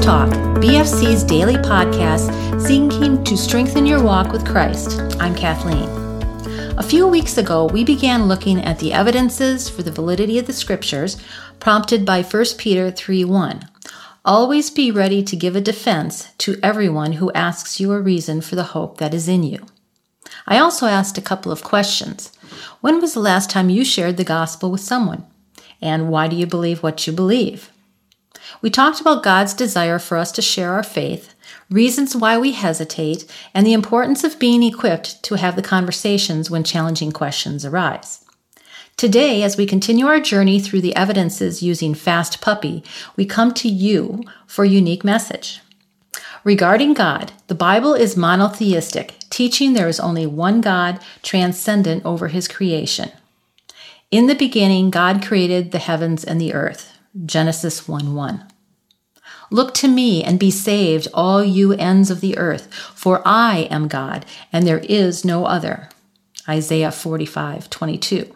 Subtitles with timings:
[0.00, 0.30] Talk,
[0.60, 2.30] BFC's daily podcast
[2.66, 5.00] seeking to strengthen your walk with Christ.
[5.20, 5.88] I'm Kathleen.
[6.78, 10.52] A few weeks ago, we began looking at the evidences for the validity of the
[10.52, 11.16] scriptures
[11.60, 13.68] prompted by 1 Peter 3 1.
[14.24, 18.54] Always be ready to give a defense to everyone who asks you a reason for
[18.54, 19.66] the hope that is in you.
[20.46, 22.32] I also asked a couple of questions.
[22.80, 25.26] When was the last time you shared the gospel with someone?
[25.82, 27.70] And why do you believe what you believe?
[28.60, 31.34] We talked about God's desire for us to share our faith,
[31.70, 36.64] reasons why we hesitate, and the importance of being equipped to have the conversations when
[36.64, 38.24] challenging questions arise.
[38.96, 42.82] Today, as we continue our journey through the evidences using Fast Puppy,
[43.14, 45.60] we come to you for a unique message.
[46.42, 52.48] Regarding God, the Bible is monotheistic, teaching there is only one God transcendent over his
[52.48, 53.12] creation.
[54.10, 56.97] In the beginning, God created the heavens and the earth.
[57.24, 58.44] Genesis 1 1.
[59.50, 63.88] Look to me and be saved, all you ends of the earth, for I am
[63.88, 65.88] God, and there is no other.
[66.48, 68.34] Isaiah 45 22.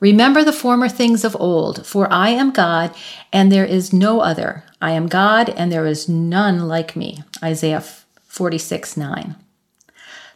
[0.00, 2.94] Remember the former things of old, for I am God,
[3.32, 4.64] and there is no other.
[4.80, 7.22] I am God, and there is none like me.
[7.42, 9.36] Isaiah 46 9.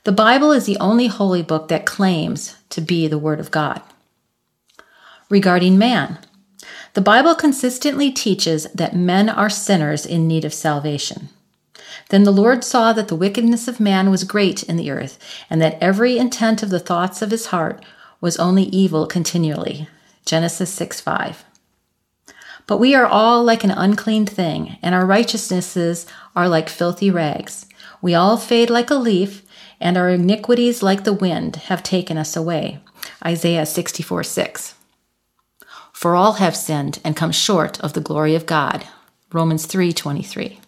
[0.04, 3.82] The Bible is the only holy book that claims to be the Word of God.
[5.28, 6.18] Regarding man,
[6.94, 11.28] the Bible consistently teaches that men are sinners in need of salvation.
[12.08, 15.18] Then the Lord saw that the wickedness of man was great in the earth,
[15.50, 17.84] and that every intent of the thoughts of his heart
[18.20, 19.88] was only evil continually.
[20.24, 21.44] Genesis 6 5.
[22.66, 27.66] But we are all like an unclean thing, and our righteousnesses are like filthy rags.
[28.02, 29.42] We all fade like a leaf,
[29.80, 32.80] and our iniquities, like the wind, have taken us away.
[33.24, 34.75] Isaiah 64 6.
[35.96, 38.86] For all have sinned and come short of the glory of God.
[39.32, 40.60] Romans 3:23.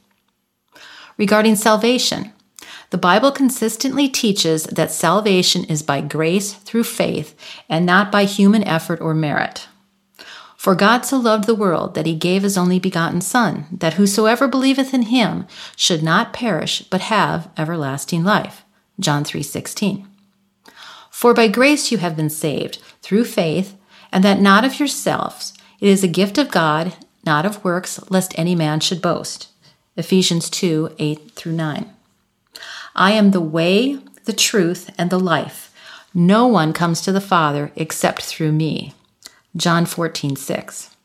[1.18, 2.32] Regarding salvation,
[2.88, 7.34] the Bible consistently teaches that salvation is by grace through faith
[7.68, 9.68] and not by human effort or merit.
[10.56, 14.48] For God so loved the world that he gave his only begotten Son, that whosoever
[14.48, 18.64] believeth in him should not perish, but have everlasting life.
[18.98, 20.06] John 3:16.
[21.10, 23.74] For by grace you have been saved through faith,
[24.12, 25.52] and that not of yourselves.
[25.80, 29.48] It is a gift of God, not of works, lest any man should boast.
[29.96, 31.90] Ephesians 2 8 through 9.
[32.94, 35.74] I am the way, the truth, and the life.
[36.14, 38.94] No one comes to the Father except through me.
[39.56, 40.96] John 14 6.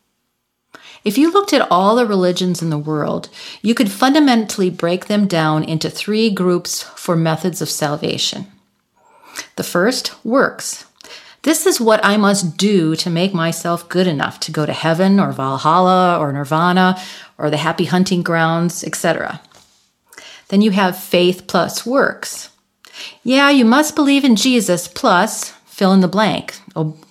[1.04, 3.28] If you looked at all the religions in the world,
[3.60, 8.46] you could fundamentally break them down into three groups for methods of salvation.
[9.56, 10.86] The first, works.
[11.44, 15.20] This is what I must do to make myself good enough to go to heaven
[15.20, 16.98] or Valhalla or Nirvana
[17.36, 19.42] or the happy hunting grounds, etc.
[20.48, 22.48] Then you have faith plus works.
[23.22, 26.54] Yeah, you must believe in Jesus plus fill in the blank.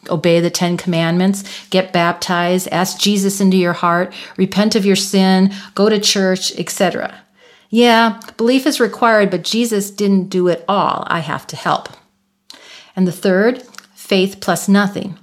[0.09, 5.53] obey the 10 commandments, get baptized, ask Jesus into your heart, repent of your sin,
[5.75, 7.21] go to church, etc.
[7.69, 11.03] Yeah, belief is required, but Jesus didn't do it all.
[11.07, 11.89] I have to help.
[12.95, 13.63] And the third,
[14.13, 15.17] faith plus nothing.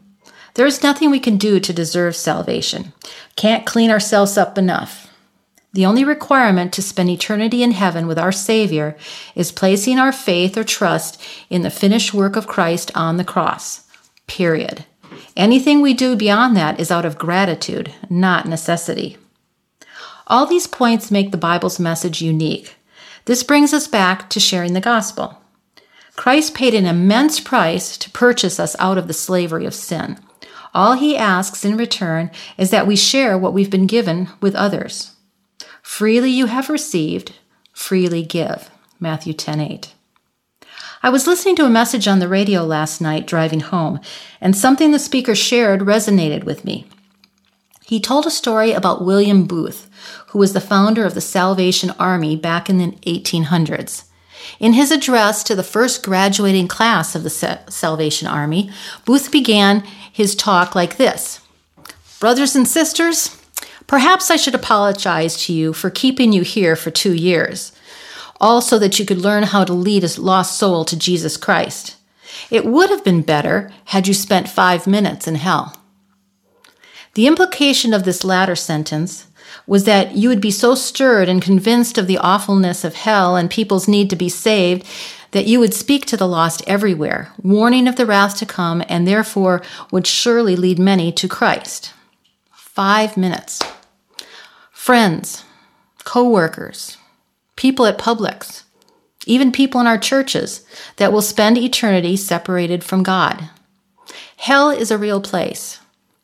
[0.54, 2.92] There is nothing we can do to deserve salvation.
[3.36, 5.08] Can't clean ourselves up enough.
[5.74, 8.96] The only requirement to spend eternity in heaven with our Savior
[9.36, 13.86] is placing our faith or trust in the finished work of Christ on the cross.
[14.26, 14.84] Period.
[15.36, 19.18] Anything we do beyond that is out of gratitude, not necessity.
[20.26, 22.74] All these points make the Bible's message unique.
[23.26, 25.39] This brings us back to sharing the gospel.
[26.20, 30.18] Christ paid an immense price to purchase us out of the slavery of sin.
[30.74, 35.12] All he asks in return is that we share what we've been given with others.
[35.80, 37.32] Freely you have received,
[37.72, 38.68] freely give.
[39.00, 39.94] Matthew 10:8.
[41.02, 43.98] I was listening to a message on the radio last night driving home,
[44.42, 46.86] and something the speaker shared resonated with me.
[47.86, 49.88] He told a story about William Booth,
[50.28, 54.04] who was the founder of the Salvation Army back in the 1800s.
[54.58, 57.30] In his address to the first graduating class of the
[57.68, 58.70] Salvation Army,
[59.04, 59.80] Booth began
[60.12, 61.40] his talk like this
[62.18, 63.36] Brothers and sisters,
[63.86, 67.72] perhaps I should apologize to you for keeping you here for two years,
[68.40, 71.96] also that you could learn how to lead a lost soul to Jesus Christ.
[72.50, 75.76] It would have been better had you spent five minutes in hell.
[77.14, 79.26] The implication of this latter sentence
[79.70, 83.48] was that you would be so stirred and convinced of the awfulness of hell and
[83.48, 84.84] people's need to be saved
[85.30, 89.06] that you would speak to the lost everywhere, warning of the wrath to come, and
[89.06, 89.62] therefore
[89.92, 91.92] would surely lead many to Christ.
[92.50, 93.62] Five minutes.
[94.72, 95.44] Friends,
[96.02, 96.98] co workers,
[97.54, 98.64] people at Publix,
[99.24, 103.48] even people in our churches, that will spend eternity separated from God.
[104.36, 105.78] Hell is a real place.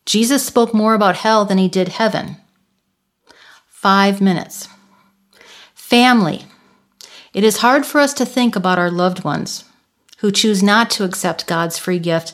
[0.05, 2.39] Jesus spoke more about hell than he did heaven.
[3.87, 4.69] Five minutes.
[5.73, 6.47] Family.
[7.33, 9.63] It is hard for us to think about our loved ones
[10.19, 12.33] who choose not to accept God's free gift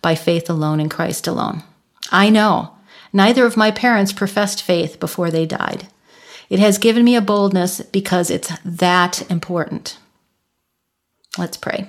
[0.00, 1.62] by faith alone in Christ alone.
[2.10, 2.74] I know
[3.12, 5.88] neither of my parents professed faith before they died.
[6.48, 9.98] It has given me a boldness because it's that important.
[11.36, 11.86] Let's pray.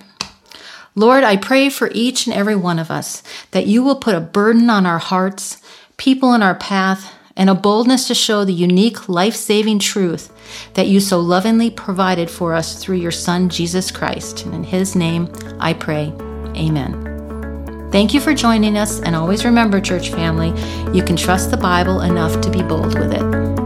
[0.93, 4.19] Lord, I pray for each and every one of us that you will put a
[4.19, 5.61] burden on our hearts,
[5.95, 10.31] people in our path, and a boldness to show the unique life saving truth
[10.73, 14.45] that you so lovingly provided for us through your Son, Jesus Christ.
[14.45, 16.13] And in his name I pray.
[16.55, 17.05] Amen.
[17.91, 20.49] Thank you for joining us, and always remember, church family,
[20.93, 23.64] you can trust the Bible enough to be bold with it.